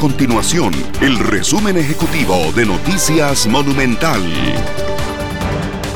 continuación 0.00 0.72
el 1.02 1.18
resumen 1.18 1.76
ejecutivo 1.76 2.34
de 2.56 2.64
Noticias 2.64 3.46
Monumental. 3.46 4.22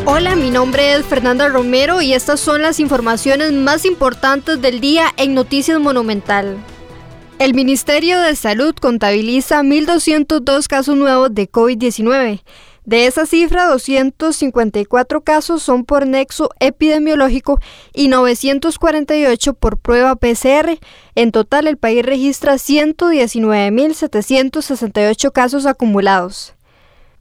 Hola, 0.04 0.36
mi 0.36 0.50
nombre 0.50 0.92
es 0.92 1.06
Fernanda 1.06 1.48
Romero 1.48 2.02
y 2.02 2.12
estas 2.12 2.38
son 2.38 2.60
las 2.60 2.80
informaciones 2.80 3.52
más 3.52 3.86
importantes 3.86 4.60
del 4.60 4.82
día 4.82 5.06
en 5.16 5.32
Noticias 5.32 5.80
Monumental. 5.80 6.58
El 7.38 7.54
Ministerio 7.54 8.20
de 8.20 8.36
Salud 8.36 8.74
contabiliza 8.78 9.62
1.202 9.62 10.66
casos 10.66 10.96
nuevos 10.96 11.34
de 11.34 11.50
COVID-19. 11.50 12.42
De 12.84 13.06
esa 13.06 13.24
cifra, 13.24 13.66
254 13.66 15.22
casos 15.22 15.62
son 15.62 15.86
por 15.86 16.06
nexo 16.06 16.50
epidemiológico 16.60 17.58
y 17.94 18.08
948 18.08 19.54
por 19.54 19.78
prueba 19.78 20.14
PCR. 20.16 20.78
En 21.14 21.32
total, 21.32 21.66
el 21.66 21.78
país 21.78 22.04
registra 22.04 22.52
119.768 22.54 25.32
casos 25.32 25.64
acumulados. 25.64 26.52